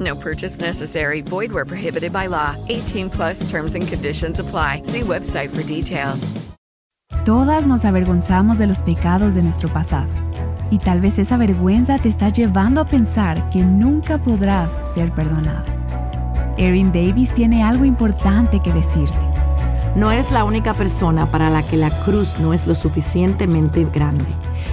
[0.00, 1.20] No purchase necessary.
[1.20, 2.56] Void where prohibited by law.
[2.68, 4.82] 18 plus terms and conditions apply.
[4.84, 6.32] See website for details.
[7.24, 10.08] Todas nos avergonzamos de los pecados de nuestro pasado.
[10.70, 15.64] Y tal vez esa vergüenza te está llevando a pensar que nunca podrás ser perdonada.
[16.56, 19.16] Erin Davis tiene algo importante que decirte.
[19.94, 24.24] No eres la única persona para la que la cruz no es lo suficientemente grande.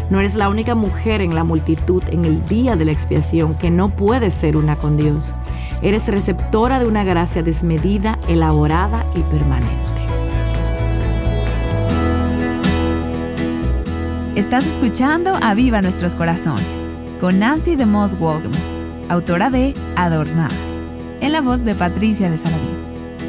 [0.09, 3.69] No eres la única mujer en la multitud en el día de la expiación que
[3.69, 5.35] no puede ser una con Dios.
[5.81, 9.89] Eres receptora de una gracia desmedida, elaborada y permanente.
[14.35, 16.65] Estás escuchando a Viva Nuestros Corazones
[17.19, 18.61] con Nancy de Moss Walgman,
[19.09, 20.53] autora de Adornadas,
[21.19, 22.79] en la voz de Patricia de Saladín.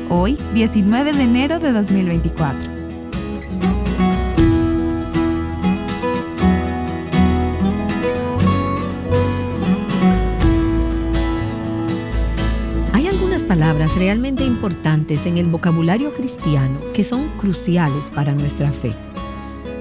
[0.09, 2.80] Hoy, 19 de enero de 2024.
[13.71, 18.91] Palabras realmente importantes en el vocabulario cristiano que son cruciales para nuestra fe.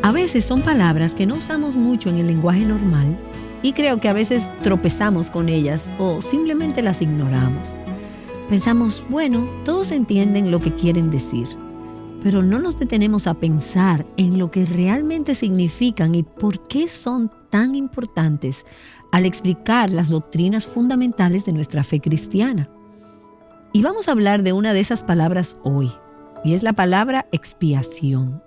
[0.03, 3.17] A veces son palabras que no usamos mucho en el lenguaje normal
[3.63, 7.69] y creo que a veces tropezamos con ellas o simplemente las ignoramos.
[8.47, 11.47] Pensamos, bueno, todos entienden lo que quieren decir,
[12.21, 17.31] pero no nos detenemos a pensar en lo que realmente significan y por qué son
[17.49, 18.67] tan importantes
[19.11, 22.69] al explicar las doctrinas fundamentales de nuestra fe cristiana.
[23.71, 25.91] Y vamos a hablar de una de esas palabras hoy,
[26.43, 28.41] y es la palabra expiación.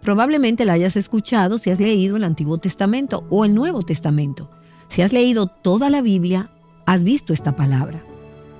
[0.00, 4.48] Probablemente la hayas escuchado si has leído el Antiguo Testamento o el Nuevo Testamento.
[4.88, 6.52] Si has leído toda la Biblia,
[6.86, 8.00] has visto esta palabra.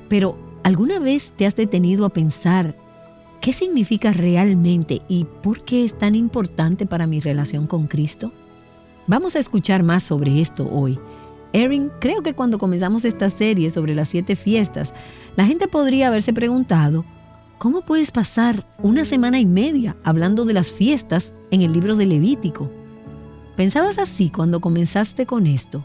[0.08, 2.76] Pero, ¿alguna vez te has detenido a pensar
[3.40, 8.32] qué significa realmente y por qué es tan importante para mi relación con Cristo?
[9.06, 10.98] Vamos a escuchar más sobre esto hoy.
[11.52, 14.94] Erin, creo que cuando comenzamos esta serie sobre las siete fiestas,
[15.36, 17.04] la gente podría haberse preguntado,
[17.60, 22.06] ¿Cómo puedes pasar una semana y media hablando de las fiestas en el libro de
[22.06, 22.70] Levítico?
[23.54, 25.84] ¿Pensabas así cuando comenzaste con esto?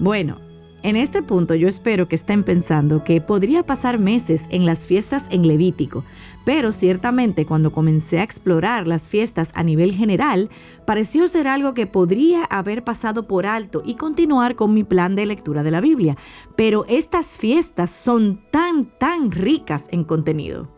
[0.00, 0.40] Bueno,
[0.84, 5.24] en este punto yo espero que estén pensando que podría pasar meses en las fiestas
[5.30, 6.04] en Levítico,
[6.44, 10.48] pero ciertamente cuando comencé a explorar las fiestas a nivel general,
[10.86, 15.26] pareció ser algo que podría haber pasado por alto y continuar con mi plan de
[15.26, 16.16] lectura de la Biblia.
[16.54, 20.72] Pero estas fiestas son tan, tan ricas en contenido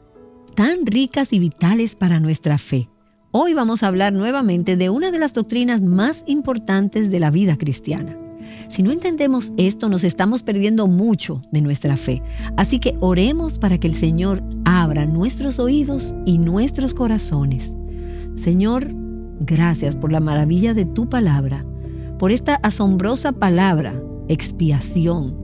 [0.57, 2.89] tan ricas y vitales para nuestra fe.
[3.31, 7.59] Hoy vamos a hablar nuevamente de una de las doctrinas más importantes de la vida
[7.59, 8.17] cristiana.
[8.69, 12.23] Si no entendemos esto, nos estamos perdiendo mucho de nuestra fe.
[12.57, 17.77] Así que oremos para que el Señor abra nuestros oídos y nuestros corazones.
[18.35, 18.91] Señor,
[19.41, 21.65] gracias por la maravilla de tu palabra,
[22.19, 25.37] por esta asombrosa palabra, expiación.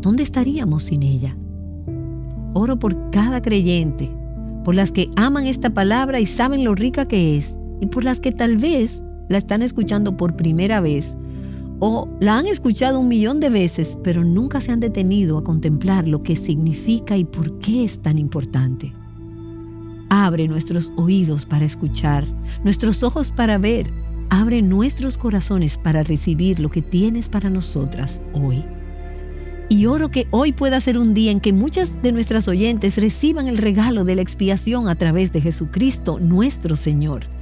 [0.00, 1.36] ¿Dónde estaríamos sin ella?
[2.54, 4.10] Oro por cada creyente
[4.64, 8.18] por las que aman esta palabra y saben lo rica que es, y por las
[8.18, 11.14] que tal vez la están escuchando por primera vez,
[11.80, 16.08] o la han escuchado un millón de veces, pero nunca se han detenido a contemplar
[16.08, 18.92] lo que significa y por qué es tan importante.
[20.08, 22.24] Abre nuestros oídos para escuchar,
[22.62, 23.90] nuestros ojos para ver,
[24.30, 28.64] abre nuestros corazones para recibir lo que tienes para nosotras hoy.
[29.68, 33.48] Y oro que hoy pueda ser un día en que muchas de nuestras oyentes reciban
[33.48, 37.33] el regalo de la expiación a través de Jesucristo nuestro Señor.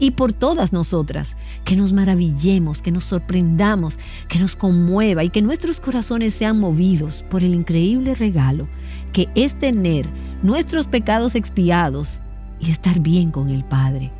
[0.00, 3.98] Y por todas nosotras, que nos maravillemos, que nos sorprendamos,
[4.28, 8.66] que nos conmueva y que nuestros corazones sean movidos por el increíble regalo
[9.12, 10.06] que es tener
[10.42, 12.18] nuestros pecados expiados
[12.60, 14.10] y estar bien con el Padre.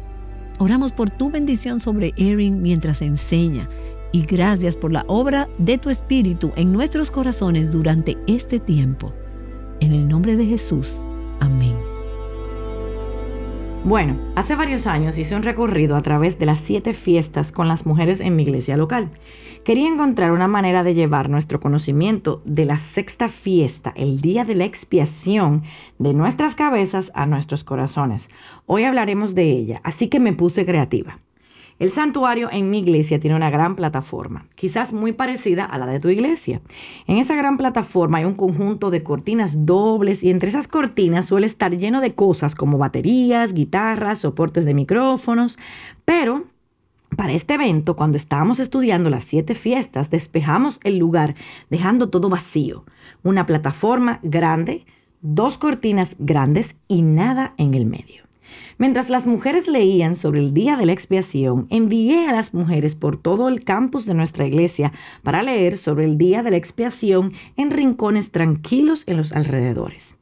[0.59, 3.69] Oramos por tu bendición sobre Erin mientras enseña
[4.13, 9.13] y gracias por la obra de tu Espíritu en nuestros corazones durante este tiempo.
[9.81, 10.95] En el nombre de Jesús.
[11.41, 11.90] Amén.
[13.83, 17.87] Bueno, hace varios años hice un recorrido a través de las siete fiestas con las
[17.87, 19.11] mujeres en mi iglesia local.
[19.65, 24.55] Quería encontrar una manera de llevar nuestro conocimiento de la sexta fiesta, el día de
[24.55, 25.63] la expiación,
[25.99, 28.29] de nuestras cabezas a nuestros corazones.
[28.67, 31.19] Hoy hablaremos de ella, así que me puse creativa.
[31.81, 35.99] El santuario en mi iglesia tiene una gran plataforma, quizás muy parecida a la de
[35.99, 36.61] tu iglesia.
[37.07, 41.47] En esa gran plataforma hay un conjunto de cortinas dobles y entre esas cortinas suele
[41.47, 45.59] estar lleno de cosas como baterías, guitarras, soportes de micrófonos,
[46.05, 46.45] pero
[47.17, 51.35] para este evento, cuando estábamos estudiando las siete fiestas, despejamos el lugar
[51.71, 52.85] dejando todo vacío.
[53.23, 54.85] Una plataforma grande,
[55.23, 58.30] dos cortinas grandes y nada en el medio.
[58.79, 63.17] Mientras las mujeres leían sobre el día de la expiación, envié a las mujeres por
[63.17, 64.93] todo el campus de nuestra iglesia
[65.23, 70.17] para leer sobre el día de la expiación en rincones tranquilos en los alrededores.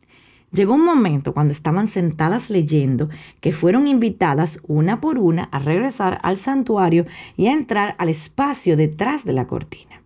[0.50, 3.10] Llegó un momento cuando estaban sentadas leyendo
[3.40, 8.76] que fueron invitadas una por una a regresar al santuario y a entrar al espacio
[8.76, 10.02] detrás de la cortina.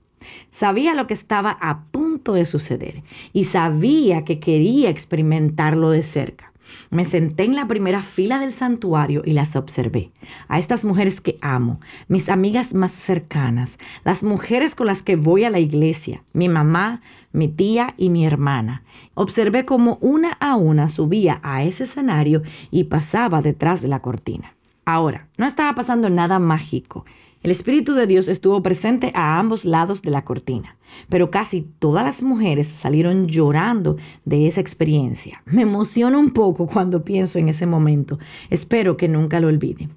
[0.51, 3.03] Sabía lo que estaba a punto de suceder
[3.33, 6.52] y sabía que quería experimentarlo de cerca.
[6.91, 10.11] Me senté en la primera fila del santuario y las observé.
[10.49, 15.45] A estas mujeres que amo, mis amigas más cercanas, las mujeres con las que voy
[15.45, 17.01] a la iglesia, mi mamá,
[17.33, 18.83] mi tía y mi hermana.
[19.15, 24.55] Observé cómo una a una subía a ese escenario y pasaba detrás de la cortina.
[24.85, 27.05] Ahora, no estaba pasando nada mágico.
[27.43, 30.77] El Espíritu de Dios estuvo presente a ambos lados de la cortina,
[31.09, 35.43] pero casi todas las mujeres salieron llorando de esa experiencia.
[35.47, 38.21] Me emociona un poco cuando pienso en ese momento.
[38.49, 39.89] Espero que nunca lo olvide.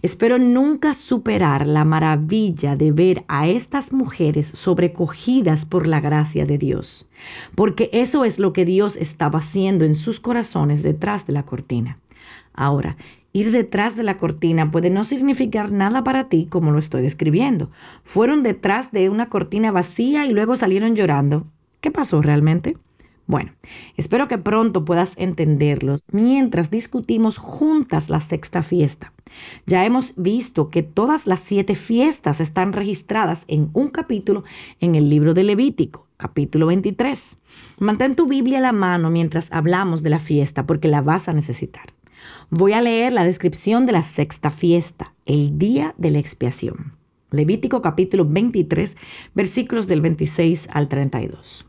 [0.00, 6.56] Espero nunca superar la maravilla de ver a estas mujeres sobrecogidas por la gracia de
[6.56, 7.06] Dios,
[7.54, 11.98] porque eso es lo que Dios estaba haciendo en sus corazones detrás de la cortina.
[12.54, 12.96] Ahora,
[13.36, 17.68] Ir detrás de la cortina puede no significar nada para ti como lo estoy describiendo.
[18.04, 21.48] Fueron detrás de una cortina vacía y luego salieron llorando.
[21.80, 22.76] ¿Qué pasó realmente?
[23.26, 23.50] Bueno,
[23.96, 29.12] espero que pronto puedas entenderlo mientras discutimos juntas la sexta fiesta.
[29.66, 34.44] Ya hemos visto que todas las siete fiestas están registradas en un capítulo
[34.78, 37.36] en el libro de Levítico, capítulo 23.
[37.80, 41.32] Mantén tu Biblia a la mano mientras hablamos de la fiesta porque la vas a
[41.32, 41.94] necesitar.
[42.50, 46.96] Voy a leer la descripción de la sexta fiesta, el día de la expiación.
[47.30, 48.96] Levítico capítulo 23,
[49.34, 51.66] versículos del 26 al 32.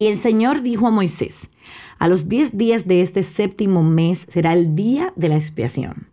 [0.00, 1.48] Y el Señor dijo a Moisés,
[1.98, 6.08] a los diez días de este séptimo mes será el día de la expiación.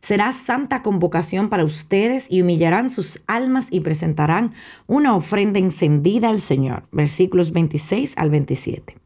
[0.00, 4.54] Será santa convocación para ustedes y humillarán sus almas y presentarán
[4.86, 6.86] una ofrenda encendida al Señor.
[6.92, 8.96] Versículos 26 al 27.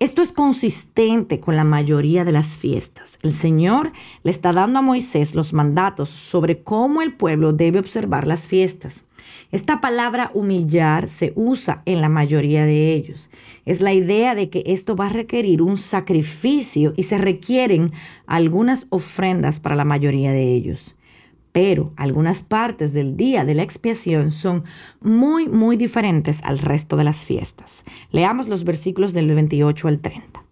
[0.00, 3.18] Esto es consistente con la mayoría de las fiestas.
[3.20, 3.92] El Señor
[4.22, 9.04] le está dando a Moisés los mandatos sobre cómo el pueblo debe observar las fiestas.
[9.52, 13.28] Esta palabra humillar se usa en la mayoría de ellos.
[13.66, 17.92] Es la idea de que esto va a requerir un sacrificio y se requieren
[18.26, 20.96] algunas ofrendas para la mayoría de ellos
[21.52, 24.64] pero algunas partes del día de la expiación son
[25.00, 27.84] muy, muy diferentes al resto de las fiestas.
[28.10, 30.44] Leamos los versículos del 28 al 30.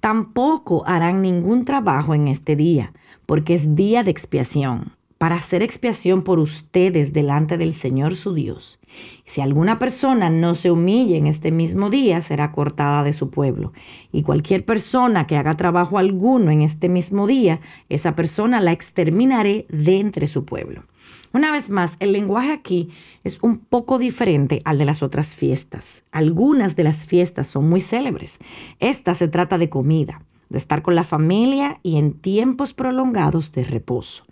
[0.00, 2.92] Tampoco harán ningún trabajo en este día,
[3.26, 8.78] porque es día de expiación para hacer expiación por ustedes delante del Señor su Dios.
[9.26, 13.72] Si alguna persona no se humille en este mismo día, será cortada de su pueblo.
[14.12, 19.66] Y cualquier persona que haga trabajo alguno en este mismo día, esa persona la exterminaré
[19.68, 20.84] de entre su pueblo.
[21.32, 22.88] Una vez más, el lenguaje aquí
[23.22, 26.02] es un poco diferente al de las otras fiestas.
[26.10, 28.38] Algunas de las fiestas son muy célebres.
[28.80, 33.64] Esta se trata de comida, de estar con la familia y en tiempos prolongados de
[33.64, 34.24] reposo.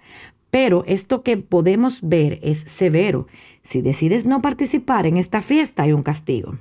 [0.56, 3.26] Pero esto que podemos ver es severo.
[3.62, 6.56] Si decides no participar en esta fiesta hay un castigo.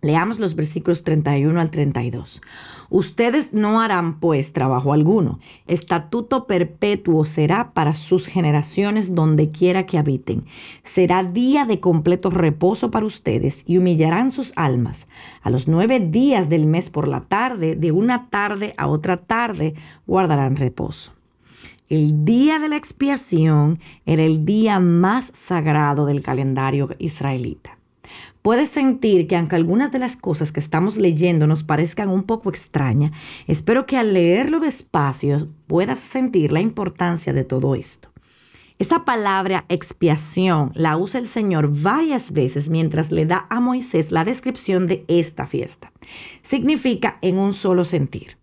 [0.00, 2.42] Leamos los versículos 31 al 32.
[2.90, 5.38] Ustedes no harán pues trabajo alguno.
[5.68, 10.46] Estatuto perpetuo será para sus generaciones donde quiera que habiten.
[10.82, 15.06] Será día de completo reposo para ustedes y humillarán sus almas.
[15.42, 19.74] A los nueve días del mes por la tarde, de una tarde a otra tarde,
[20.08, 21.12] guardarán reposo.
[21.92, 27.76] El día de la expiación era el día más sagrado del calendario israelita.
[28.40, 32.48] Puedes sentir que aunque algunas de las cosas que estamos leyendo nos parezcan un poco
[32.48, 33.12] extrañas,
[33.46, 38.08] espero que al leerlo despacio puedas sentir la importancia de todo esto.
[38.78, 44.24] Esa palabra expiación la usa el Señor varias veces mientras le da a Moisés la
[44.24, 45.92] descripción de esta fiesta.
[46.40, 48.38] Significa en un solo sentir,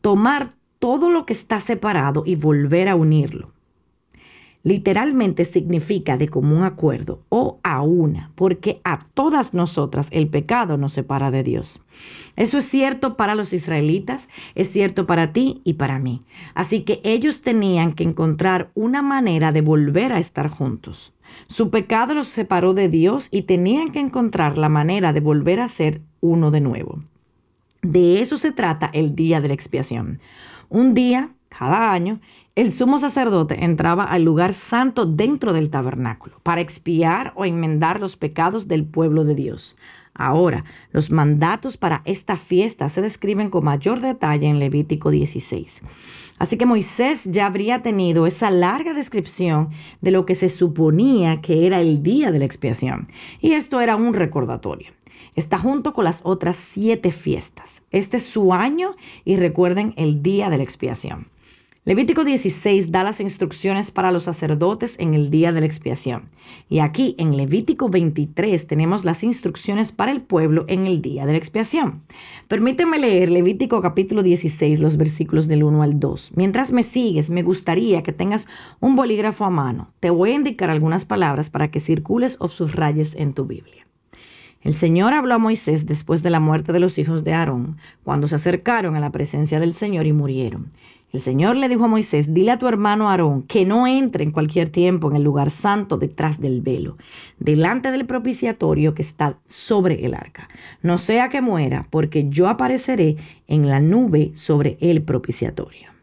[0.00, 0.54] tomar
[0.84, 3.52] todo lo que está separado y volver a unirlo.
[4.64, 10.92] Literalmente significa de común acuerdo o a una, porque a todas nosotras el pecado nos
[10.92, 11.80] separa de Dios.
[12.36, 16.22] Eso es cierto para los israelitas, es cierto para ti y para mí.
[16.52, 21.14] Así que ellos tenían que encontrar una manera de volver a estar juntos.
[21.46, 25.68] Su pecado los separó de Dios y tenían que encontrar la manera de volver a
[25.70, 27.02] ser uno de nuevo.
[27.80, 30.20] De eso se trata el día de la expiación.
[30.74, 32.20] Un día, cada año,
[32.56, 38.16] el sumo sacerdote entraba al lugar santo dentro del tabernáculo para expiar o enmendar los
[38.16, 39.76] pecados del pueblo de Dios.
[40.14, 45.80] Ahora, los mandatos para esta fiesta se describen con mayor detalle en Levítico 16.
[46.40, 49.68] Así que Moisés ya habría tenido esa larga descripción
[50.00, 53.06] de lo que se suponía que era el día de la expiación.
[53.40, 54.88] Y esto era un recordatorio.
[55.34, 57.82] Está junto con las otras siete fiestas.
[57.90, 61.28] Este es su año y recuerden el día de la expiación.
[61.86, 66.30] Levítico 16 da las instrucciones para los sacerdotes en el día de la expiación.
[66.70, 71.32] Y aquí en Levítico 23 tenemos las instrucciones para el pueblo en el día de
[71.32, 72.00] la expiación.
[72.48, 76.32] Permíteme leer Levítico capítulo 16, los versículos del 1 al 2.
[76.36, 78.48] Mientras me sigues, me gustaría que tengas
[78.80, 79.90] un bolígrafo a mano.
[80.00, 83.84] Te voy a indicar algunas palabras para que circules o subrayes en tu Biblia.
[84.64, 88.28] El Señor habló a Moisés después de la muerte de los hijos de Aarón, cuando
[88.28, 90.72] se acercaron a la presencia del Señor y murieron.
[91.12, 94.30] El Señor le dijo a Moisés, dile a tu hermano Aarón que no entre en
[94.30, 96.96] cualquier tiempo en el lugar santo detrás del velo,
[97.38, 100.48] delante del propiciatorio que está sobre el arca.
[100.80, 103.16] No sea que muera, porque yo apareceré
[103.46, 105.93] en la nube sobre el propiciatorio.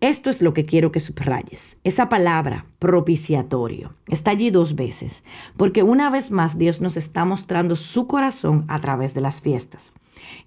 [0.00, 1.76] Esto es lo que quiero que subrayes.
[1.84, 5.24] Esa palabra, propiciatorio, está allí dos veces,
[5.56, 9.92] porque una vez más Dios nos está mostrando su corazón a través de las fiestas.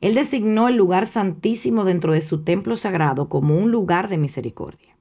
[0.02, 4.95] Él designó el lugar santísimo dentro de su templo sagrado como un lugar de misericordia.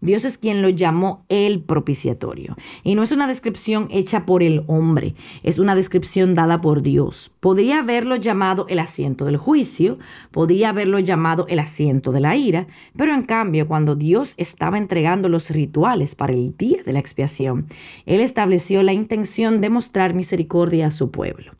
[0.00, 2.56] Dios es quien lo llamó el propiciatorio.
[2.82, 7.30] Y no es una descripción hecha por el hombre, es una descripción dada por Dios.
[7.40, 9.98] Podría haberlo llamado el asiento del juicio,
[10.30, 12.66] podría haberlo llamado el asiento de la ira,
[12.96, 17.66] pero en cambio cuando Dios estaba entregando los rituales para el día de la expiación,
[18.06, 21.52] Él estableció la intención de mostrar misericordia a su pueblo.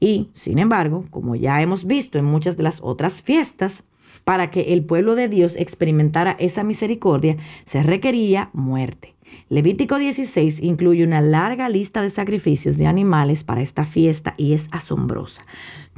[0.00, 3.84] Y, sin embargo, como ya hemos visto en muchas de las otras fiestas,
[4.28, 9.14] para que el pueblo de Dios experimentara esa misericordia, se requería muerte.
[9.48, 14.66] Levítico 16 incluye una larga lista de sacrificios de animales para esta fiesta y es
[14.70, 15.46] asombrosa.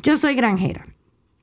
[0.04, 0.86] Yo soy granjera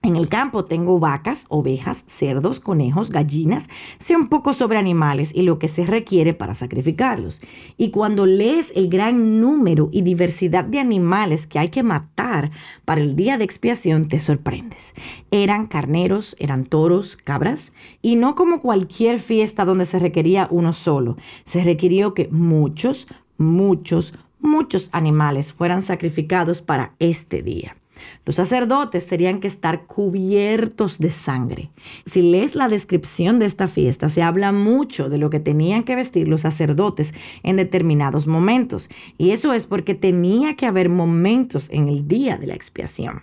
[0.07, 3.67] en el campo tengo vacas, ovejas, cerdos, conejos, gallinas,
[3.99, 7.41] sé un poco sobre animales y lo que se requiere para sacrificarlos.
[7.77, 12.51] Y cuando lees el gran número y diversidad de animales que hay que matar
[12.85, 14.93] para el día de expiación, te sorprendes.
[15.29, 21.17] Eran carneros, eran toros, cabras, y no como cualquier fiesta donde se requería uno solo.
[21.43, 27.75] Se requirió que muchos, muchos, muchos animales fueran sacrificados para este día.
[28.25, 31.71] Los sacerdotes tenían que estar cubiertos de sangre.
[32.05, 35.95] Si lees la descripción de esta fiesta, se habla mucho de lo que tenían que
[35.95, 37.13] vestir los sacerdotes
[37.43, 38.89] en determinados momentos.
[39.17, 43.21] Y eso es porque tenía que haber momentos en el día de la expiación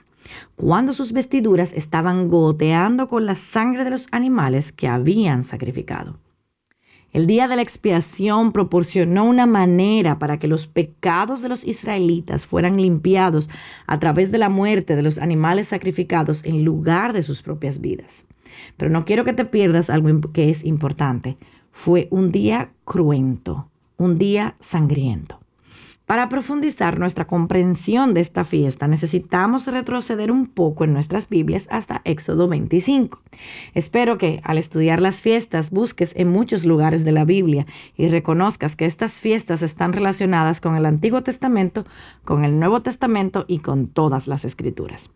[0.56, 6.18] cuando sus vestiduras estaban goteando con la sangre de los animales que habían sacrificado.
[7.14, 12.44] El día de la expiación proporcionó una manera para que los pecados de los israelitas
[12.44, 13.48] fueran limpiados
[13.86, 18.26] a través de la muerte de los animales sacrificados en lugar de sus propias vidas.
[18.76, 21.38] Pero no quiero que te pierdas algo que es importante.
[21.70, 25.43] Fue un día cruento, un día sangriento.
[26.06, 32.02] Para profundizar nuestra comprensión de esta fiesta necesitamos retroceder un poco en nuestras Biblias hasta
[32.04, 33.22] Éxodo 25.
[33.72, 38.76] Espero que al estudiar las fiestas busques en muchos lugares de la Biblia y reconozcas
[38.76, 41.86] que estas fiestas están relacionadas con el Antiguo Testamento,
[42.22, 45.10] con el Nuevo Testamento y con todas las escrituras.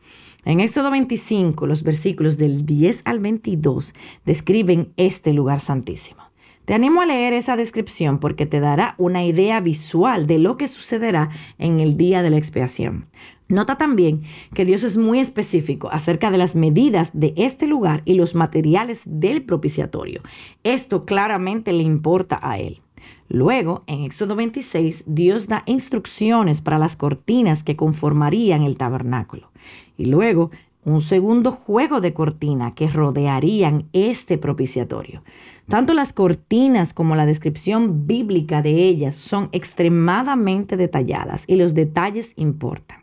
[0.46, 3.92] En Éxodo 25, los versículos del 10 al 22
[4.24, 6.27] describen este lugar santísimo.
[6.68, 10.68] Te animo a leer esa descripción porque te dará una idea visual de lo que
[10.68, 13.06] sucederá en el día de la expiación.
[13.48, 18.16] Nota también que Dios es muy específico acerca de las medidas de este lugar y
[18.16, 20.20] los materiales del propiciatorio.
[20.62, 22.82] Esto claramente le importa a Él.
[23.30, 29.50] Luego, en Éxodo 26, Dios da instrucciones para las cortinas que conformarían el tabernáculo.
[29.96, 30.50] Y luego,
[30.84, 35.22] un segundo juego de cortina que rodearían este propiciatorio.
[35.68, 42.32] Tanto las cortinas como la descripción bíblica de ellas son extremadamente detalladas y los detalles
[42.36, 43.00] importan.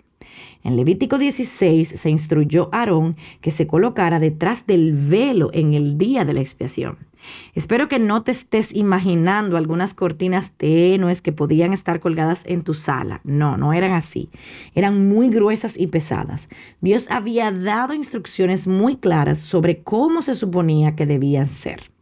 [0.63, 5.99] En Levítico 16 se instruyó a Aarón que se colocara detrás del velo en el
[5.99, 6.97] día de la expiación.
[7.53, 12.73] Espero que no te estés imaginando algunas cortinas tenues que podían estar colgadas en tu
[12.73, 13.21] sala.
[13.23, 14.31] No, no eran así.
[14.73, 16.49] Eran muy gruesas y pesadas.
[16.81, 21.94] Dios había dado instrucciones muy claras sobre cómo se suponía que debían ser.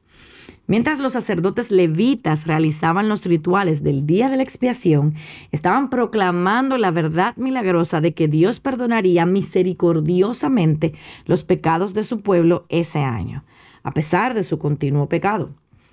[0.66, 5.14] Mientras los sacerdotes levitas realizaban los rituales del día de la expiación,
[5.52, 10.94] estaban proclamando la verdad milagrosa de que Dios perdonaría misericordiosamente
[11.26, 13.44] los pecados de su pueblo ese año,
[13.84, 15.50] a pesar de su continuo pecado.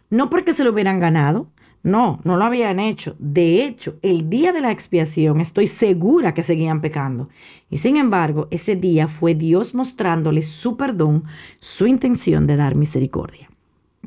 [0.08, 1.48] No porque se lo hubieran ganado,
[1.82, 3.16] no, no lo habían hecho.
[3.18, 7.28] De hecho, el día de la expiación estoy segura que seguían pecando.
[7.70, 11.24] Y sin embargo, ese día fue Dios mostrándoles su perdón,
[11.58, 13.49] su intención de dar misericordia.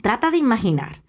[0.02, 1.02] Trata de imaginar,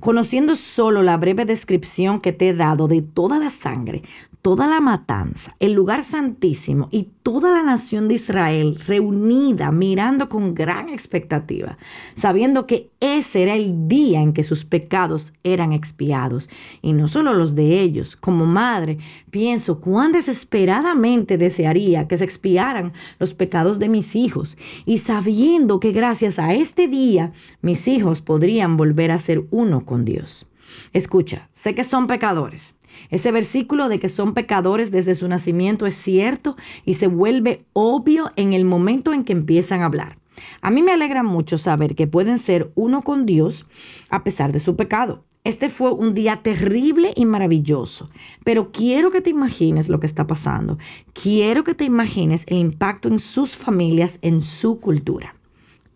[0.00, 4.02] conociendo solo la breve descripción que te he dado de toda la sangre,
[4.42, 10.54] toda la matanza, el lugar santísimo y toda la nación de Israel reunida mirando con
[10.54, 11.76] gran expectativa,
[12.14, 16.48] sabiendo que ese era el día en que sus pecados eran expiados,
[16.80, 18.16] y no solo los de ellos.
[18.16, 18.98] Como madre,
[19.30, 24.56] pienso cuán desesperadamente desearía que se expiaran los pecados de mis hijos,
[24.86, 30.04] y sabiendo que gracias a este día mis hijos podrían volver a ser uno con
[30.04, 30.46] Dios.
[30.92, 32.76] Escucha, sé que son pecadores,
[33.10, 38.32] ese versículo de que son pecadores desde su nacimiento es cierto y se vuelve obvio
[38.36, 40.16] en el momento en que empiezan a hablar.
[40.62, 43.66] A mí me alegra mucho saber que pueden ser uno con Dios
[44.08, 45.24] a pesar de su pecado.
[45.42, 48.10] Este fue un día terrible y maravilloso,
[48.44, 50.76] pero quiero que te imagines lo que está pasando.
[51.14, 55.34] Quiero que te imagines el impacto en sus familias, en su cultura.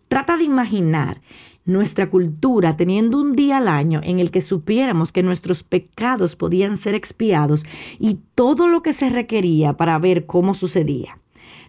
[0.07, 1.21] Trata de imaginar
[1.65, 6.77] nuestra cultura teniendo un día al año en el que supiéramos que nuestros pecados podían
[6.77, 7.65] ser expiados
[7.99, 11.19] y todo lo que se requería para ver cómo sucedía.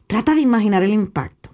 [0.06, 1.50] Trata de imaginar el impacto.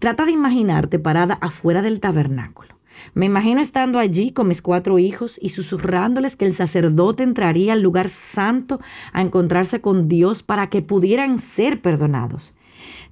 [0.00, 2.72] Trata de imaginarte parada afuera del tabernáculo.
[3.14, 7.82] Me imagino estando allí con mis cuatro hijos y susurrándoles que el sacerdote entraría al
[7.82, 8.80] lugar santo
[9.12, 12.54] a encontrarse con Dios para que pudieran ser perdonados.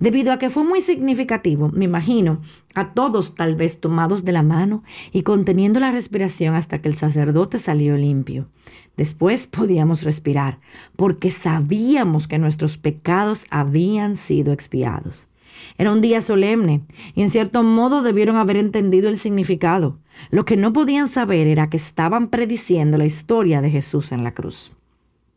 [0.00, 2.40] Debido a que fue muy significativo, me imagino,
[2.74, 4.82] a todos tal vez tomados de la mano
[5.12, 8.48] y conteniendo la respiración hasta que el sacerdote salió limpio.
[8.96, 10.58] Después podíamos respirar,
[10.96, 15.28] porque sabíamos que nuestros pecados habían sido expiados.
[15.76, 16.80] Era un día solemne
[17.14, 19.98] y en cierto modo debieron haber entendido el significado.
[20.30, 24.32] Lo que no podían saber era que estaban prediciendo la historia de Jesús en la
[24.32, 24.72] cruz.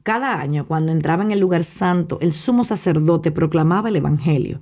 [0.04, 4.60] Cada año, cuando entraba en el lugar santo, el sumo sacerdote proclamaba el Evangelio.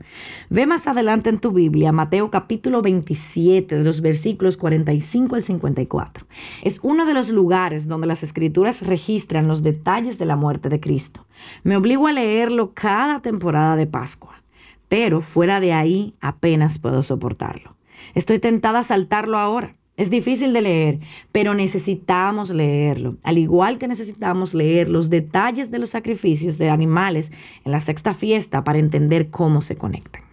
[0.52, 6.28] Ve más adelante en tu Biblia, Mateo capítulo 27, de los versículos 45 al 54.
[6.62, 10.80] Es uno de los lugares donde las escrituras registran los detalles de la muerte de
[10.80, 11.26] Cristo.
[11.64, 14.44] Me obligo a leerlo cada temporada de Pascua,
[14.90, 17.76] pero fuera de ahí apenas puedo soportarlo.
[18.14, 19.76] Estoy tentada a saltarlo ahora.
[20.02, 21.00] Es difícil de leer,
[21.32, 27.32] pero necesitamos leerlo, al igual que necesitamos leer los detalles de los sacrificios de animales
[27.66, 30.24] en la sexta fiesta para entender cómo se conectan.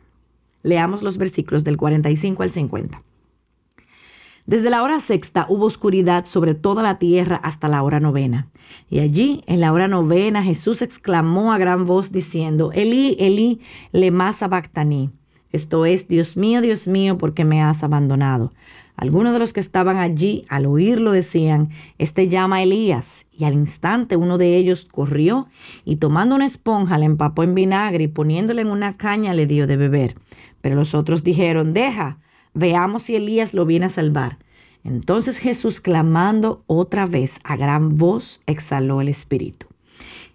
[0.63, 3.03] Leamos los versículos del 45 al 50.
[4.47, 8.49] Desde la hora sexta hubo oscuridad sobre toda la tierra hasta la hora novena.
[8.89, 13.61] Y allí, en la hora novena, Jesús exclamó a gran voz diciendo, Elí, Elí,
[13.93, 15.11] lema sabactani.
[15.53, 18.55] Esto es, Dios mío, Dios mío, ¿por qué me has abandonado?
[18.99, 23.27] Algunos de los que estaban allí al oírlo decían, Este llama a Elías.
[23.31, 25.47] Y al instante uno de ellos corrió
[25.85, 29.69] y tomando una esponja la empapó en vinagre y poniéndole en una caña le dio
[29.69, 30.17] de beber.
[30.61, 32.19] Pero los otros dijeron, Deja,
[32.55, 34.39] veamos si Elías lo viene a salvar.
[34.83, 39.69] Entonces Jesús, clamando otra vez a gran voz, exhaló el espíritu.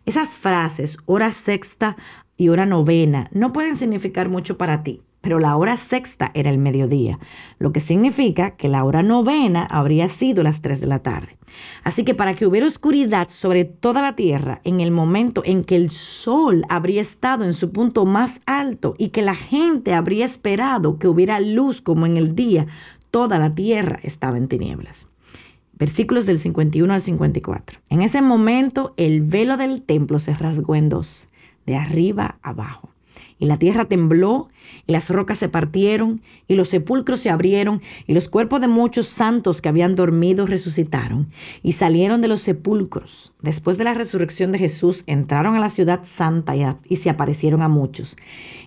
[0.05, 1.97] Esas frases, hora sexta
[2.37, 6.57] y hora novena, no pueden significar mucho para ti pero la hora sexta era el
[6.57, 7.17] mediodía,
[7.57, 11.37] lo que significa que la hora novena habría sido las 3 de la tarde.
[11.85, 15.77] Así que para que hubiera oscuridad sobre toda la tierra en el momento en que
[15.77, 20.99] el sol habría estado en su punto más alto y que la gente habría esperado
[20.99, 22.67] que hubiera luz como en el día,
[23.09, 25.07] toda la tierra estaba en tinieblas.
[25.71, 27.79] Versículos del 51 al 54.
[27.89, 31.29] En ese momento el velo del templo se rasgó en dos,
[31.65, 32.92] de arriba abajo
[33.43, 34.47] y la tierra tembló,
[34.87, 39.05] y las rocas se partieron, y los sepulcros se abrieron, y los cuerpos de muchos
[39.07, 41.29] santos que habían dormido resucitaron,
[41.61, 43.33] y salieron de los sepulcros.
[43.41, 47.67] Después de la resurrección de Jesús, entraron a la ciudad santa y, se aparecieron a
[47.67, 48.15] muchos.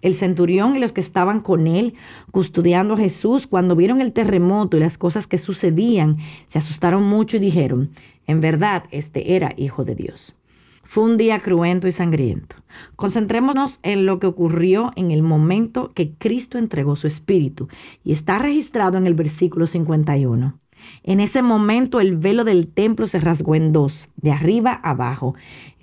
[0.03, 1.95] El centurión y los que estaban con él,
[2.31, 7.39] custodiando a Jesús, cuando vieron el terremoto y las cosas que sucedían, se asustaron mucho
[7.39, 7.93] y dijeron,
[8.27, 10.37] en verdad, este era hijo de Dios.
[10.87, 12.55] Fue un día cruento y sangriento.
[12.95, 17.69] Concentrémonos en lo que ocurrió en el momento que Cristo entregó su espíritu
[18.05, 20.61] y está registrado en el versículo 51.
[21.03, 25.35] En ese momento el velo del templo se rasgó en dos, de arriba abajo,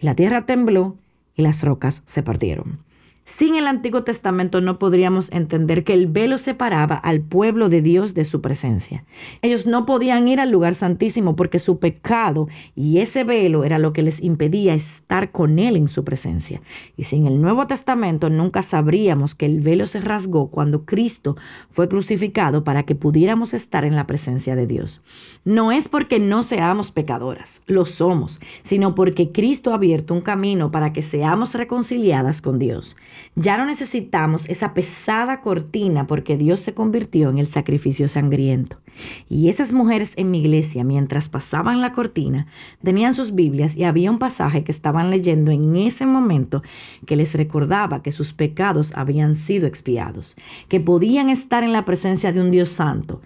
[0.02, 0.96] y la tierra tembló
[1.36, 2.80] y las rocas se partieron.
[3.26, 8.14] Sin el Antiguo Testamento no podríamos entender que el velo separaba al pueblo de Dios
[8.14, 9.06] de su presencia.
[9.42, 13.94] Ellos no podían ir al lugar santísimo porque su pecado y ese velo era lo
[13.94, 16.62] que les impedía estar con Él en su presencia.
[16.98, 21.38] Y sin el Nuevo Testamento nunca sabríamos que el velo se rasgó cuando Cristo
[21.70, 25.02] fue crucificado para que pudiéramos estar en la presencia de Dios.
[25.46, 30.72] No es porque no seamos pecadoras, lo somos, sino porque Cristo ha abierto un camino
[30.72, 32.98] para que seamos reconciliadas con Dios.
[33.36, 38.80] Ya no necesitamos esa pesada cortina porque Dios se convirtió en el sacrificio sangriento.
[39.28, 42.46] Y esas mujeres en mi iglesia, mientras pasaban la cortina,
[42.84, 46.62] tenían sus Biblias y había un pasaje que estaban leyendo en ese momento
[47.06, 50.36] que les recordaba que sus pecados habían sido expiados,
[50.68, 53.22] que podían estar en la presencia de un Dios santo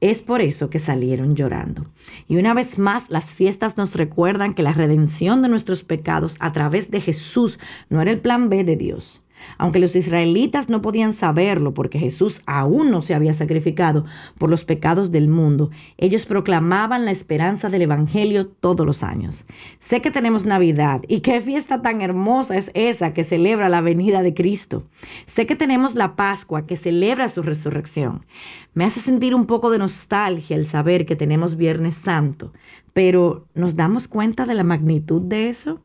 [0.00, 1.86] es por eso que salieron llorando.
[2.26, 6.52] Y una vez más, las fiestas nos recuerdan que la redención de nuestros pecados a
[6.52, 7.58] través de Jesús
[7.90, 9.22] no era el plan B de Dios.
[9.58, 14.04] Aunque los israelitas no podían saberlo porque Jesús aún no se había sacrificado
[14.38, 19.44] por los pecados del mundo, ellos proclamaban la esperanza del Evangelio todos los años.
[19.78, 24.22] Sé que tenemos Navidad y qué fiesta tan hermosa es esa que celebra la venida
[24.22, 24.84] de Cristo.
[25.26, 28.26] Sé que tenemos la Pascua que celebra su resurrección.
[28.74, 32.52] Me hace sentir un poco de nostalgia el saber que tenemos Viernes Santo,
[32.92, 35.80] pero ¿nos damos cuenta de la magnitud de eso?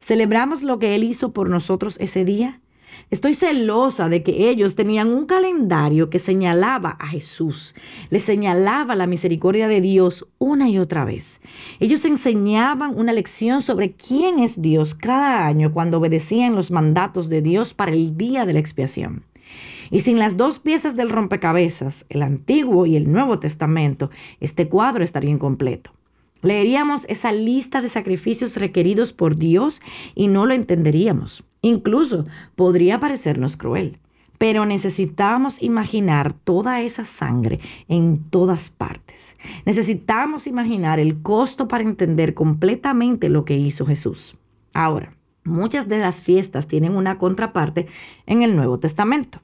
[0.00, 2.60] ¿Celebramos lo que Él hizo por nosotros ese día?
[3.10, 7.74] Estoy celosa de que ellos tenían un calendario que señalaba a Jesús,
[8.10, 11.40] le señalaba la misericordia de Dios una y otra vez.
[11.78, 17.42] Ellos enseñaban una lección sobre quién es Dios cada año cuando obedecían los mandatos de
[17.42, 19.24] Dios para el día de la expiación.
[19.90, 25.04] Y sin las dos piezas del rompecabezas, el Antiguo y el Nuevo Testamento, este cuadro
[25.04, 25.92] estaría incompleto.
[26.42, 29.80] Leeríamos esa lista de sacrificios requeridos por Dios
[30.14, 31.44] y no lo entenderíamos.
[31.66, 33.98] Incluso podría parecernos cruel,
[34.38, 39.36] pero necesitamos imaginar toda esa sangre en todas partes.
[39.64, 44.36] Necesitamos imaginar el costo para entender completamente lo que hizo Jesús.
[44.74, 47.88] Ahora, muchas de las fiestas tienen una contraparte
[48.26, 49.40] en el Nuevo Testamento.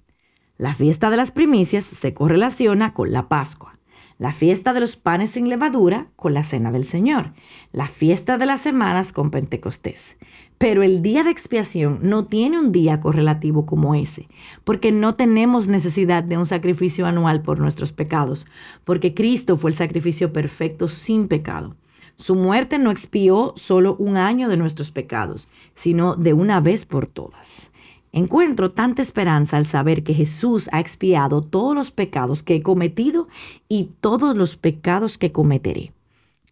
[0.58, 3.71] La fiesta de las primicias se correlaciona con la Pascua
[4.18, 7.33] la fiesta de los panes sin levadura con la cena del Señor,
[7.72, 10.16] la fiesta de las semanas con Pentecostés.
[10.59, 14.29] Pero el día de expiación no tiene un día correlativo como ese,
[14.62, 18.46] porque no tenemos necesidad de un sacrificio anual por nuestros pecados,
[18.85, 21.75] porque Cristo fue el sacrificio perfecto sin pecado.
[22.14, 27.09] Su muerte no expió solo un año de nuestros pecados, sino de una vez por
[27.09, 27.71] todas.
[28.14, 33.27] Encuentro tanta esperanza al saber que Jesús ha expiado todos los pecados que he cometido
[33.68, 35.92] y todos los pecados que cometeré.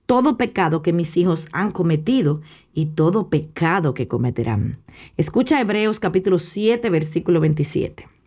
[0.07, 2.41] Todo pecado que mis hijos han cometido
[2.73, 4.79] y todo pecado que cometerán.
[5.19, 8.20] Escucha Hebreos capítulo 7, versículo 27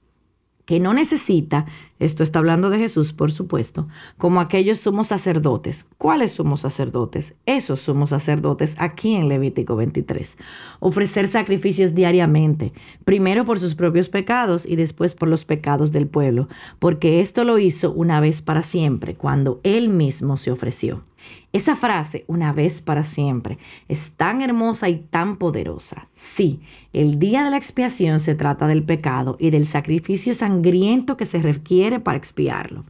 [0.66, 1.66] que no necesita,
[2.00, 5.88] esto está hablando de Jesús, por supuesto, como aquellos somos sacerdotes.
[5.98, 7.36] ¿Cuáles somos sacerdotes?
[7.46, 10.38] Esos somos sacerdotes aquí en Levítico 23.
[10.80, 12.74] Ofrecer sacrificios diariamente,
[13.06, 16.48] primero por sus propios pecados y después por los pecados del pueblo,
[16.80, 21.04] porque esto lo hizo una vez para siempre, cuando Él mismo se ofreció.
[21.52, 23.58] Esa frase, una vez para siempre,
[23.88, 26.10] es tan hermosa y tan poderosa.
[26.14, 26.62] Sí,
[26.94, 31.42] el día de la expiación se trata del pecado y del sacrificio sangriento que se
[31.42, 32.86] requiere para expiarlo.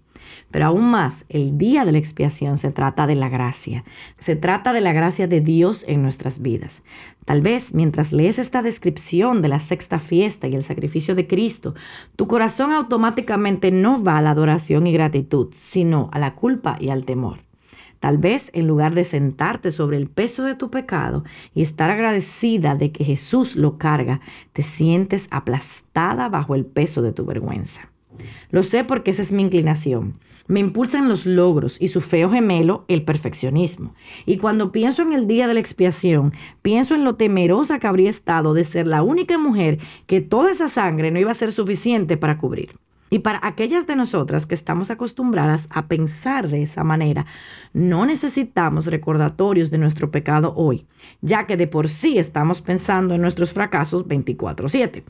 [0.52, 3.84] Pero aún más, el día de la expiación se trata de la gracia.
[4.18, 6.84] Se trata de la gracia de Dios en nuestras vidas.
[7.26, 11.74] Tal vez mientras lees esta descripción de la sexta fiesta y el sacrificio de Cristo,
[12.16, 16.90] tu corazón automáticamente no va a la adoración y gratitud, sino a la culpa y
[16.90, 17.43] al temor.
[18.04, 21.24] Tal vez en lugar de sentarte sobre el peso de tu pecado
[21.56, 24.20] y estar agradecida de que Jesús lo carga,
[24.52, 27.94] te sientes aplastada bajo el peso de tu vergüenza.
[28.50, 30.20] Lo sé porque esa es mi inclinación.
[30.48, 33.96] Me impulsan los logros y su feo gemelo, el perfeccionismo.
[34.26, 38.10] Y cuando pienso en el día de la expiación, pienso en lo temerosa que habría
[38.10, 42.18] estado de ser la única mujer que toda esa sangre no iba a ser suficiente
[42.18, 42.72] para cubrir.
[43.14, 47.28] Y para aquellas de nosotras que estamos acostumbradas a pensar de esa manera,
[47.72, 50.88] no necesitamos recordatorios de nuestro pecado hoy,
[51.22, 55.04] ya que de por sí estamos pensando en nuestros fracasos 24/7.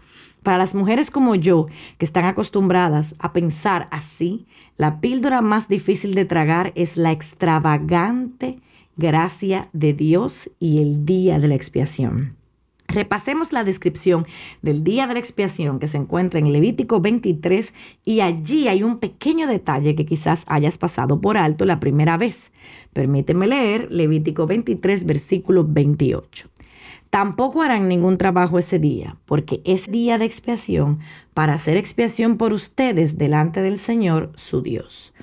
[0.43, 6.13] Para las mujeres como yo, que están acostumbradas a pensar así, la píldora más difícil
[6.13, 8.59] de tragar es la extravagante
[8.97, 12.42] gracia de Dios y el día de la expiación.
[12.87, 14.27] Repasemos la descripción
[14.61, 18.99] del día de la expiación que se encuentra en Levítico 23 y allí hay un
[18.99, 22.51] pequeño detalle que quizás hayas pasado por alto la primera vez.
[22.91, 26.49] Permíteme leer Levítico 23 versículo 28.
[27.09, 30.99] Tampoco harán ningún trabajo ese día, porque es día de expiación
[31.33, 35.13] para hacer expiación por ustedes delante del Señor su Dios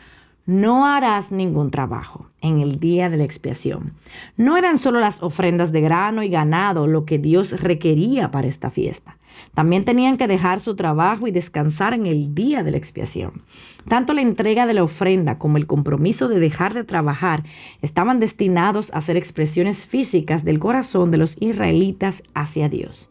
[0.51, 3.93] no harás ningún trabajo en el día de la expiación.
[4.37, 8.71] No eran solo las ofrendas de grano y ganado lo que Dios requería para esta
[8.71, 9.19] fiesta.
[9.55, 13.43] También tenían que dejar su trabajo y descansar en el día de la expiación.
[13.89, 17.45] Tanto la entrega de la ofrenda como el compromiso de dejar de trabajar
[17.83, 23.10] estaban destinados a ser expresiones físicas del corazón de los israelitas hacia Dios.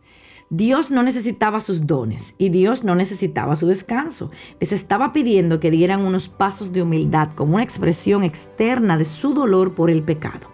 [0.52, 4.32] Dios no necesitaba sus dones y Dios no necesitaba su descanso.
[4.60, 9.36] Les estaba pidiendo que dieran unos pasos de humildad como una expresión externa de su
[9.36, 10.50] dolor por el pecado.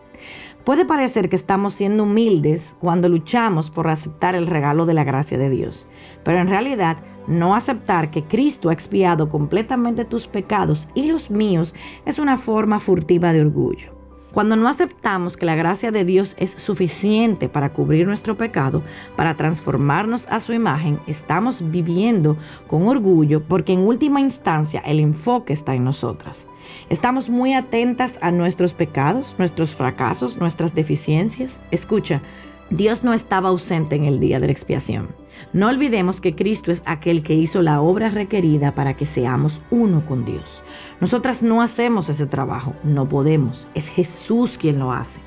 [0.66, 5.38] Puede parecer que estamos siendo humildes cuando luchamos por aceptar el regalo de la gracia
[5.38, 5.88] de Dios,
[6.26, 11.74] pero en realidad no aceptar que Cristo ha expiado completamente tus pecados y los míos
[12.06, 13.95] es una forma furtiva de orgullo.
[14.36, 18.84] Cuando no aceptamos que la gracia de Dios es suficiente para cubrir nuestro pecado,
[19.16, 22.36] para transformarnos a su imagen, estamos viviendo
[22.68, 26.50] con orgullo porque en última instancia el enfoque está en nosotras.
[26.90, 31.62] Estamos muy atentas a nuestros pecados, nuestros fracasos, nuestras deficiencias.
[31.72, 32.22] Escucha,
[32.72, 35.10] Dios no estaba ausente en el día de la expiación.
[35.54, 40.04] No olvidemos que Cristo es aquel que hizo la obra requerida para que seamos uno
[40.06, 40.64] con Dios.
[41.00, 43.68] Nosotras no hacemos ese trabajo, no podemos.
[43.76, 45.22] Es Jesús quien lo hace.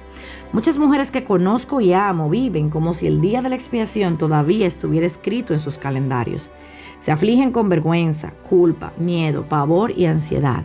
[0.52, 4.66] Muchas mujeres que conozco y amo viven como si el día de la expiación todavía
[4.66, 6.50] estuviera escrito en sus calendarios.
[6.98, 10.64] Se afligen con vergüenza, culpa, miedo, pavor y ansiedad.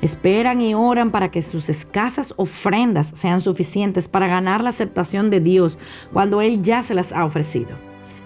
[0.00, 5.40] Esperan y oran para que sus escasas ofrendas sean suficientes para ganar la aceptación de
[5.40, 5.78] Dios
[6.12, 7.70] cuando Él ya se las ha ofrecido.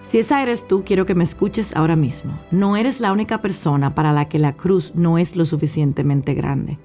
[0.09, 2.33] Si esa eres tú, quiero que me escuches ahora mismo.
[2.49, 6.79] No eres la única persona para la que la cruz no es lo suficientemente grande.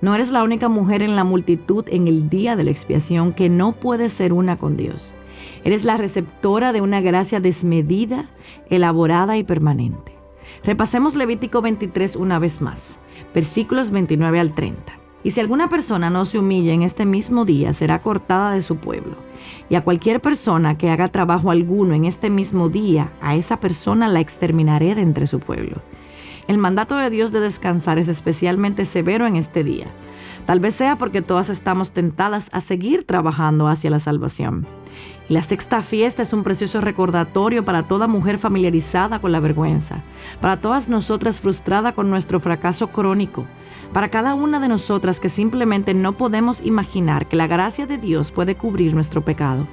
[0.00, 3.48] No eres la única mujer en la multitud en el día de la expiación que
[3.48, 5.16] no puede ser una con Dios.
[5.64, 8.30] Eres la receptora de una gracia desmedida,
[8.70, 10.12] elaborada y permanente.
[10.62, 13.00] Repasemos Levítico 23 una vez más
[13.34, 14.98] versículos 29 al 30.
[15.24, 18.76] Y si alguna persona no se humilla en este mismo día, será cortada de su
[18.76, 19.16] pueblo.
[19.68, 24.08] Y a cualquier persona que haga trabajo alguno en este mismo día, a esa persona
[24.08, 25.82] la exterminaré de entre su pueblo.
[26.46, 29.86] El mandato de Dios de descansar es especialmente severo en este día.
[30.46, 34.66] Tal vez sea porque todas estamos tentadas a seguir trabajando hacia la salvación.
[35.28, 40.02] La sexta fiesta es un precioso recordatorio para toda mujer familiarizada con la vergüenza,
[40.40, 43.44] para todas nosotras frustradas con nuestro fracaso crónico,
[43.92, 48.32] para cada una de nosotras que simplemente no podemos imaginar que la gracia de Dios
[48.32, 49.66] puede cubrir nuestro pecado.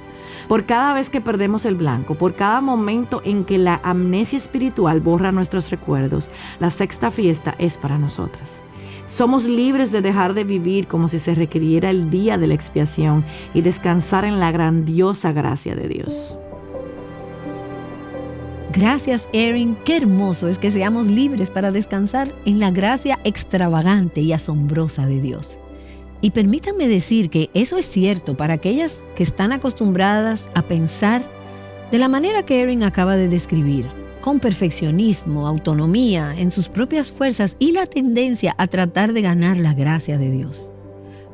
[0.46, 5.00] Por cada vez que perdemos el blanco, por cada momento en que la amnesia espiritual
[5.00, 8.60] borra nuestros recuerdos, la sexta fiesta es para nosotras.
[9.06, 13.24] Somos libres de dejar de vivir como si se requiriera el día de la expiación
[13.54, 16.36] y descansar en la grandiosa gracia de Dios.
[18.72, 19.76] Gracias, Erin.
[19.84, 25.20] Qué hermoso es que seamos libres para descansar en la gracia extravagante y asombrosa de
[25.20, 25.56] Dios.
[26.20, 31.22] Y permítanme decir que eso es cierto para aquellas que están acostumbradas a pensar
[31.92, 33.86] de la manera que Erin acaba de describir
[34.26, 39.72] con perfeccionismo, autonomía en sus propias fuerzas y la tendencia a tratar de ganar la
[39.72, 40.72] gracia de Dios.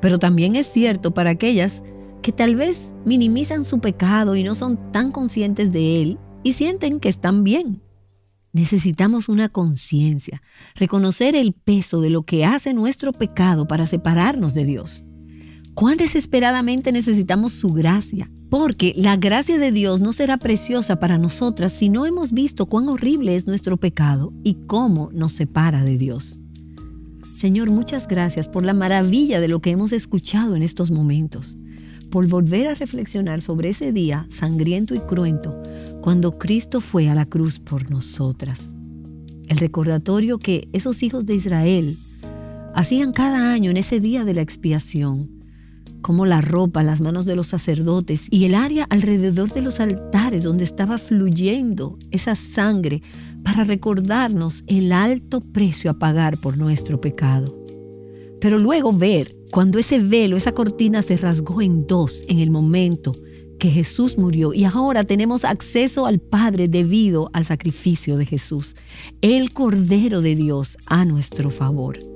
[0.02, 1.82] Pero también es cierto para aquellas
[2.20, 7.00] que tal vez minimizan su pecado y no son tan conscientes de él y sienten
[7.00, 7.80] que están bien.
[8.52, 10.42] Necesitamos una conciencia,
[10.74, 15.06] reconocer el peso de lo que hace nuestro pecado para separarnos de Dios
[15.74, 21.72] cuán desesperadamente necesitamos su gracia, porque la gracia de Dios no será preciosa para nosotras
[21.72, 26.40] si no hemos visto cuán horrible es nuestro pecado y cómo nos separa de Dios.
[27.36, 31.56] Señor, muchas gracias por la maravilla de lo que hemos escuchado en estos momentos,
[32.10, 35.60] por volver a reflexionar sobre ese día sangriento y cruento
[36.02, 38.70] cuando Cristo fue a la cruz por nosotras.
[39.48, 41.96] El recordatorio que esos hijos de Israel
[42.74, 45.41] hacían cada año en ese día de la expiación
[46.02, 50.42] como la ropa, las manos de los sacerdotes y el área alrededor de los altares
[50.42, 53.02] donde estaba fluyendo esa sangre
[53.42, 57.56] para recordarnos el alto precio a pagar por nuestro pecado.
[58.40, 63.14] Pero luego ver cuando ese velo, esa cortina se rasgó en dos en el momento
[63.58, 68.74] que Jesús murió y ahora tenemos acceso al Padre debido al sacrificio de Jesús,
[69.20, 72.11] el Cordero de Dios a nuestro favor.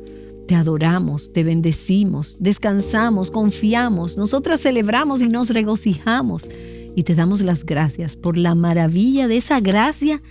[0.47, 6.49] Te adoramos, te bendecimos, descansamos, confiamos, nosotras celebramos y nos regocijamos
[6.95, 10.23] y te damos las gracias por la maravilla de esa gracia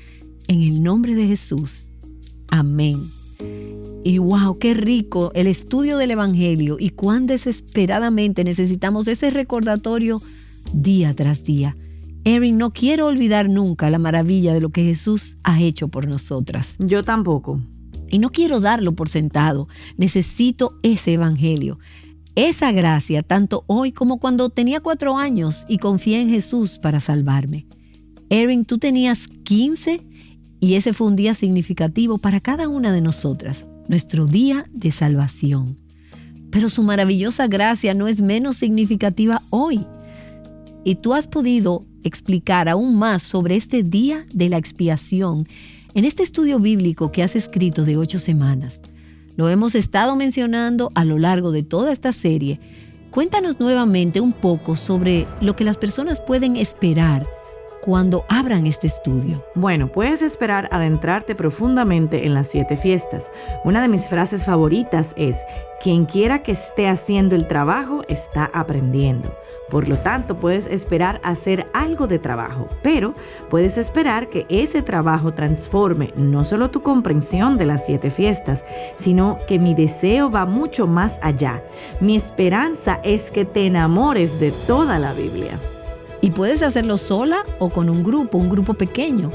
[0.47, 1.89] en el nombre de Jesús.
[2.47, 2.97] Amén.
[4.03, 10.21] Y wow, qué rico el estudio del Evangelio y cuán desesperadamente necesitamos ese recordatorio
[10.73, 11.75] día tras día.
[12.23, 16.75] Erin, no quiero olvidar nunca la maravilla de lo que Jesús ha hecho por nosotras.
[16.79, 17.61] Yo tampoco.
[18.09, 19.67] Y no quiero darlo por sentado.
[19.97, 21.79] Necesito ese Evangelio.
[22.35, 27.65] Esa gracia, tanto hoy como cuando tenía cuatro años y confié en Jesús para salvarme.
[28.29, 30.01] Erin, tú tenías 15
[30.59, 35.77] y ese fue un día significativo para cada una de nosotras, nuestro día de salvación.
[36.51, 39.85] Pero su maravillosa gracia no es menos significativa hoy.
[40.83, 45.47] Y tú has podido explicar aún más sobre este día de la expiación
[45.95, 48.81] en este estudio bíblico que has escrito de ocho semanas.
[49.37, 52.59] Lo hemos estado mencionando a lo largo de toda esta serie.
[53.11, 57.25] Cuéntanos nuevamente un poco sobre lo que las personas pueden esperar
[57.85, 59.45] cuando abran este estudio?
[59.53, 63.31] Bueno, puedes esperar adentrarte profundamente en las siete fiestas.
[63.63, 65.45] Una de mis frases favoritas es,
[65.81, 69.35] quien quiera que esté haciendo el trabajo está aprendiendo.
[69.69, 73.13] Por lo tanto, puedes esperar hacer algo de trabajo, pero
[73.49, 79.39] puedes esperar que ese trabajo transforme no solo tu comprensión de las siete fiestas, sino
[79.47, 81.63] que mi deseo va mucho más allá.
[81.99, 85.59] Mi esperanza es que te enamores de toda la Biblia.
[86.25, 89.29] Y puedes hacerlo sola o con un grupo, un grupo pequeño,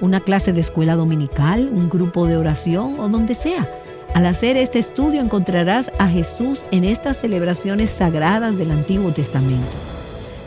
[0.00, 3.68] una clase de escuela dominical, un grupo de oración o donde sea.
[4.14, 9.68] Al hacer este estudio encontrarás a Jesús en estas celebraciones sagradas del Antiguo Testamento.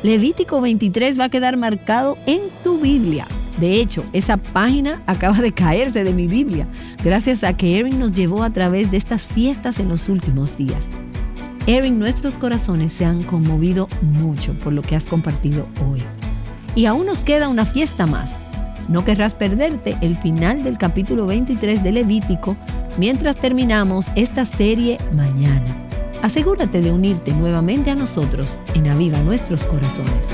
[0.01, 3.27] Levítico 23 va a quedar marcado en tu Biblia.
[3.59, 6.67] De hecho, esa página acaba de caerse de mi Biblia,
[7.03, 10.87] gracias a que Erin nos llevó a través de estas fiestas en los últimos días.
[11.65, 16.03] Erin, nuestros corazones se han conmovido mucho por lo que has compartido hoy.
[16.75, 18.33] Y aún nos queda una fiesta más.
[18.89, 22.57] No querrás perderte el final del capítulo 23 de Levítico
[22.97, 25.73] mientras terminamos esta serie mañana.
[26.21, 30.27] Asegúrate de unirte nuevamente a nosotros en Aviva Nuestros Corazones.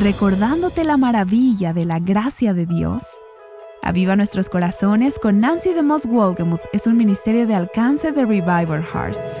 [0.00, 3.02] Recordándote la maravilla de la gracia de Dios
[3.82, 8.84] Aviva nuestros corazones con Nancy de Moss Wolgemuth es un ministerio de alcance de Revival
[8.84, 9.40] Hearts.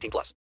[0.01, 0.33] 18 plus.